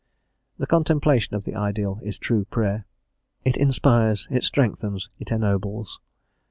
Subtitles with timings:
[0.57, 2.87] The contemplation of the ideal is true prayer;
[3.45, 5.99] it inspires, it strengthens, it ennobles.